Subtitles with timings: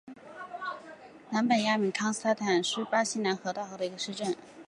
[1.29, 4.35] 南本雅明康斯坦特是巴西南大河州的一个市镇。